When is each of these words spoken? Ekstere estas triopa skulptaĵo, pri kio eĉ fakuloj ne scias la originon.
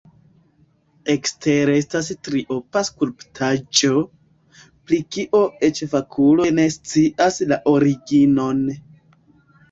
Ekstere 1.13 1.73
estas 1.81 2.07
triopa 2.27 2.81
skulptaĵo, 2.87 3.99
pri 4.91 4.99
kio 5.17 5.41
eĉ 5.67 5.81
fakuloj 5.91 6.47
ne 6.61 6.65
scias 6.77 7.37
la 7.53 7.59
originon. 7.75 8.65